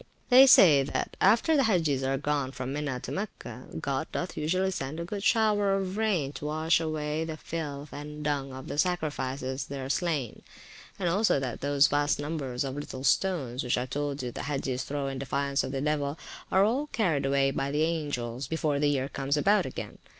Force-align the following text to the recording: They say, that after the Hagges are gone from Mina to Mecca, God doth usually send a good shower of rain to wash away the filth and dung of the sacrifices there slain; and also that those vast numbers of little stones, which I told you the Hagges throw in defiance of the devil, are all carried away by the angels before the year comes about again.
They 0.29 0.47
say, 0.47 0.81
that 0.81 1.15
after 1.21 1.55
the 1.55 1.65
Hagges 1.65 2.01
are 2.01 2.17
gone 2.17 2.51
from 2.53 2.73
Mina 2.73 2.99
to 3.01 3.11
Mecca, 3.11 3.67
God 3.79 4.11
doth 4.11 4.35
usually 4.35 4.71
send 4.71 4.99
a 4.99 5.05
good 5.05 5.21
shower 5.23 5.75
of 5.75 5.95
rain 5.95 6.31
to 6.31 6.45
wash 6.47 6.79
away 6.79 7.23
the 7.23 7.37
filth 7.37 7.93
and 7.93 8.23
dung 8.23 8.51
of 8.51 8.67
the 8.67 8.79
sacrifices 8.79 9.67
there 9.67 9.87
slain; 9.91 10.41
and 10.97 11.07
also 11.07 11.39
that 11.39 11.61
those 11.61 11.85
vast 11.87 12.19
numbers 12.19 12.63
of 12.63 12.73
little 12.73 13.03
stones, 13.03 13.63
which 13.63 13.77
I 13.77 13.85
told 13.85 14.23
you 14.23 14.31
the 14.31 14.41
Hagges 14.41 14.81
throw 14.83 15.07
in 15.07 15.19
defiance 15.19 15.63
of 15.63 15.71
the 15.71 15.81
devil, 15.81 16.17
are 16.51 16.65
all 16.65 16.87
carried 16.87 17.27
away 17.27 17.51
by 17.51 17.69
the 17.69 17.83
angels 17.83 18.47
before 18.47 18.79
the 18.79 18.89
year 18.89 19.07
comes 19.07 19.37
about 19.37 19.67
again. 19.67 19.99